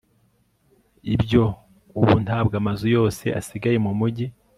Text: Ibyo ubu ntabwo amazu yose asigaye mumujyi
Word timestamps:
Ibyo 1.13 1.43
ubu 1.99 2.15
ntabwo 2.25 2.53
amazu 2.61 2.85
yose 2.95 3.25
asigaye 3.39 3.77
mumujyi 3.85 4.27